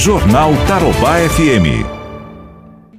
[0.00, 1.84] Jornal Tarobá FM.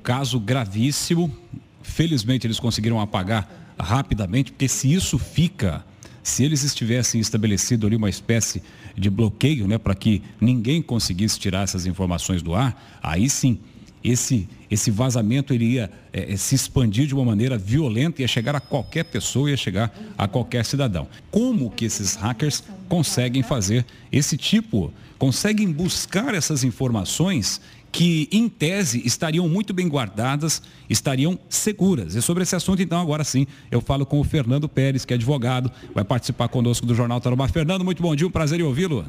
[0.04, 1.35] Caso gravíssimo.
[1.81, 5.83] Felizmente eles conseguiram apagar rapidamente, porque se isso fica,
[6.21, 8.61] se eles estivessem estabelecido ali uma espécie
[8.95, 13.57] de bloqueio, né, para que ninguém conseguisse tirar essas informações do ar, aí sim
[14.04, 19.05] esse, esse vazamento iria é, se expandir de uma maneira violenta, ia chegar a qualquer
[19.05, 21.07] pessoa, ia chegar a qualquer cidadão.
[21.29, 27.61] Como que esses hackers conseguem fazer esse tipo, conseguem buscar essas informações
[27.91, 32.15] que, em tese, estariam muito bem guardadas, estariam seguras.
[32.15, 35.15] E sobre esse assunto, então, agora sim, eu falo com o Fernando Pérez, que é
[35.15, 37.48] advogado, vai participar conosco do Jornal Tarobá.
[37.49, 39.05] Fernando, muito bom dia, um prazer em ouvi-lo.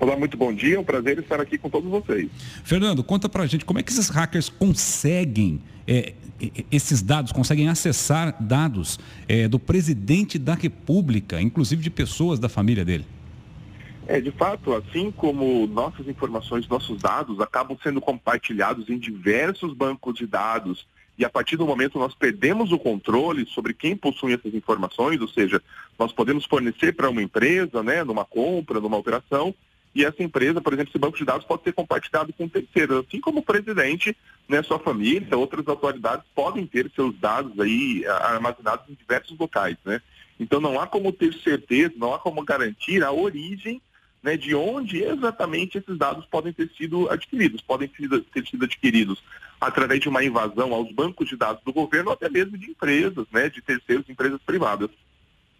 [0.00, 2.28] Olá, muito bom dia, é um prazer estar aqui com todos vocês.
[2.64, 6.14] Fernando, conta pra gente como é que esses hackers conseguem é,
[6.70, 12.84] esses dados, conseguem acessar dados é, do presidente da República, inclusive de pessoas da família
[12.84, 13.06] dele.
[14.06, 20.14] É, de fato, assim como nossas informações, nossos dados acabam sendo compartilhados em diversos bancos
[20.14, 24.52] de dados e a partir do momento nós perdemos o controle sobre quem possui essas
[24.52, 25.62] informações, ou seja,
[25.98, 29.54] nós podemos fornecer para uma empresa, né, numa compra, numa operação,
[29.94, 33.20] e essa empresa, por exemplo, esse banco de dados pode ser compartilhado com terceiros, assim
[33.20, 34.16] como o presidente,
[34.48, 40.02] né, sua família, outras autoridades podem ter seus dados aí armazenados em diversos locais, né?
[40.38, 43.80] Então não há como ter certeza, não há como garantir a origem
[44.24, 47.60] né, de onde exatamente esses dados podem ter sido adquiridos.
[47.60, 49.22] Podem ter sido adquiridos
[49.60, 53.26] através de uma invasão aos bancos de dados do governo ou até mesmo de empresas,
[53.30, 54.88] né, de terceiros, empresas privadas.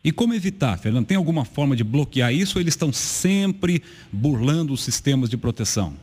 [0.04, 1.06] E como evitar, Fernando?
[1.06, 5.96] Tem alguma forma de bloquear isso ou eles estão sempre burlando os sistemas de proteção?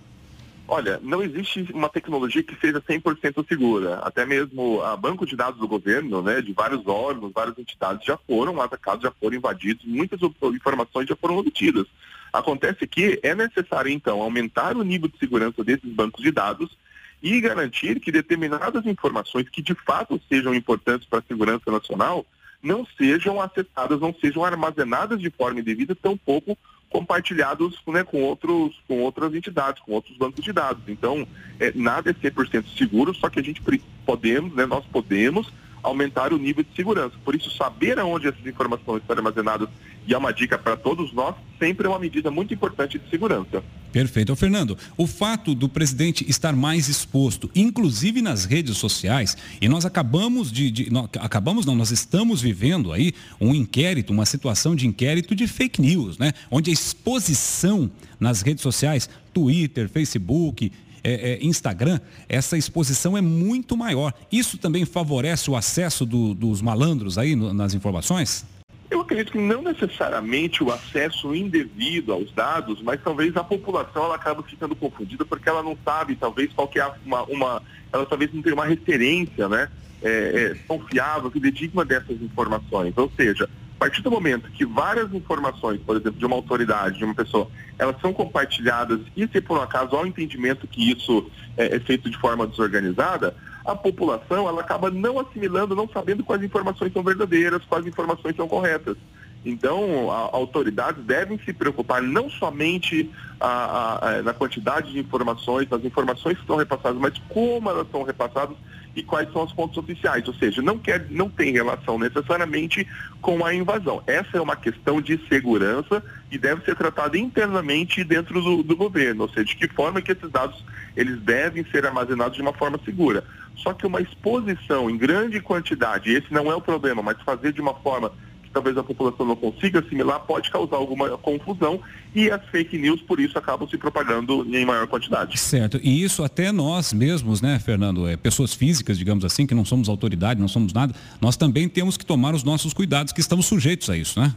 [0.68, 4.00] Olha, não existe uma tecnologia que seja 100% segura.
[4.00, 8.18] Até mesmo a banco de dados do governo, né, de vários órgãos, várias entidades já
[8.18, 10.20] foram atacados, já foram invadidos, muitas
[10.56, 11.86] informações já foram obtidas.
[12.34, 16.76] Acontece que é necessário, então, aumentar o nível de segurança desses bancos de dados
[17.22, 22.26] e garantir que determinadas informações que de fato sejam importantes para a segurança nacional
[22.62, 26.58] não sejam acessadas, não sejam armazenadas de forma indevida, tampouco
[26.90, 30.84] compartilhados né, com, outros, com outras entidades, com outros bancos de dados.
[30.88, 31.26] Então,
[31.60, 33.62] é, nada é 100% seguro, só que a gente
[34.06, 35.52] podemos, né, nós podemos
[35.84, 37.16] aumentar o nível de segurança.
[37.24, 39.70] Por isso, saber aonde essas informações estão armazenadas
[40.08, 43.64] e é uma dica para todos nós, sempre é uma medida muito importante de segurança.
[43.92, 44.32] Perfeito.
[44.32, 49.86] Ô, Fernando, o fato do presidente estar mais exposto, inclusive nas redes sociais, e nós
[49.86, 54.88] acabamos de, de nós, acabamos não, nós estamos vivendo aí um inquérito, uma situação de
[54.88, 56.32] inquérito de fake news, né?
[56.50, 60.72] Onde a exposição nas redes sociais, Twitter, Facebook,
[61.04, 64.14] é, é, Instagram, essa exposição é muito maior.
[64.32, 68.46] Isso também favorece o acesso do, dos malandros aí no, nas informações?
[68.90, 74.16] Eu acredito que não necessariamente o acesso indevido aos dados, mas talvez a população ela
[74.16, 77.62] acaba ficando confundida porque ela não sabe, talvez, qual é uma, uma
[77.94, 79.70] ela talvez não tenha uma referência, né,
[80.02, 82.94] é, é, confiável, que digna dessas informações.
[82.98, 83.50] Ou seja,
[83.82, 87.48] a partir do momento que várias informações, por exemplo, de uma autoridade, de uma pessoa,
[87.80, 91.80] elas são compartilhadas e se por um acaso há um entendimento que isso é, é
[91.80, 97.02] feito de forma desorganizada, a população ela acaba não assimilando, não sabendo quais informações são
[97.02, 98.98] verdadeiras, quais informações são corretas.
[99.44, 103.10] Então, autoridades devem se preocupar não somente
[103.40, 107.88] a, a, a, na quantidade de informações, nas informações que são repassadas, mas como elas
[107.90, 108.56] são repassadas
[108.96, 110.28] e quais são as fontes oficiais.
[110.28, 112.88] Ou seja, não, quer, não tem relação necessariamente
[113.22, 114.04] com a invasão.
[114.06, 119.24] Essa é uma questão de segurança e deve ser tratada internamente dentro do, do governo.
[119.24, 120.64] Ou seja, de que forma que esses dados
[120.96, 123.24] eles devem ser armazenados de uma forma segura.
[123.56, 127.62] Só que uma exposição em grande quantidade, esse não é o problema, mas fazer de
[127.62, 128.12] uma forma
[128.54, 131.80] talvez a população não consiga assimilar, pode causar alguma confusão
[132.14, 135.40] e as fake news, por isso, acabam se propagando em maior quantidade.
[135.40, 135.80] Certo.
[135.82, 139.88] E isso até nós mesmos, né, Fernando, é, pessoas físicas, digamos assim, que não somos
[139.88, 143.90] autoridade, não somos nada, nós também temos que tomar os nossos cuidados, que estamos sujeitos
[143.90, 144.34] a isso, né?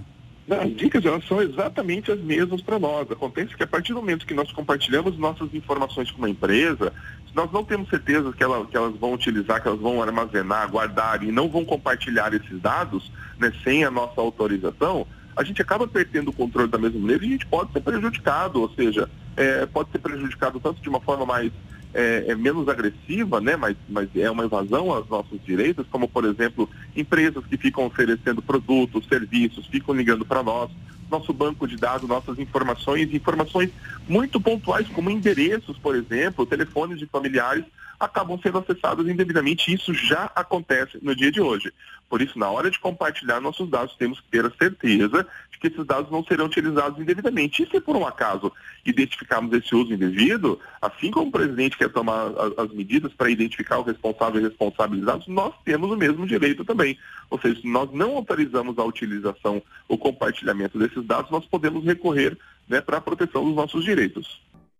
[0.50, 3.10] As dicas elas são exatamente as mesmas para nós.
[3.10, 6.93] Acontece que a partir do momento que nós compartilhamos nossas informações com uma empresa,
[7.27, 10.71] se nós não temos certeza que, ela, que elas vão utilizar, que elas vão armazenar,
[10.71, 15.89] guardar e não vão compartilhar esses dados né, sem a nossa autorização, a gente acaba
[15.89, 19.65] perdendo o controle da mesma maneira e a gente pode ser prejudicado, ou seja, é,
[19.66, 21.51] pode ser prejudicado tanto de uma forma mais
[21.94, 26.24] é, é, menos agressiva, né, mas, mas é uma invasão aos nossos direitos, como por
[26.24, 30.70] exemplo empresas que ficam oferecendo produtos, serviços, ficam ligando para nós,
[31.15, 33.71] nosso banco de dados, nossas informações, informações
[34.09, 37.65] muito pontuais, como endereços, por exemplo, telefones de familiares,
[37.99, 39.72] acabam sendo acessados indevidamente.
[39.72, 41.72] Isso já acontece no dia de hoje.
[42.09, 45.69] Por isso, na hora de compartilhar nossos dados, temos que ter a certeza de que
[45.69, 47.63] esses dados não serão utilizados indevidamente.
[47.63, 48.53] E se por um acaso
[48.84, 53.83] identificarmos esse uso indevido, assim como o presidente quer tomar as medidas para identificar o
[53.83, 56.99] responsável e responsabilizados, nós temos o mesmo direito também.
[57.31, 62.36] Ou seja, se nós não autorizamos a utilização ou compartilhamento desses dados, nós podemos recorrer
[62.68, 64.41] né, para a proteção dos nossos direitos.